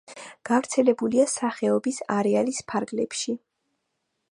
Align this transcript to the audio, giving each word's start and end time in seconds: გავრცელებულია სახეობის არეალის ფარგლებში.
გავრცელებულია 0.49 1.25
სახეობის 1.33 2.01
არეალის 2.17 2.65
ფარგლებში. 2.73 3.37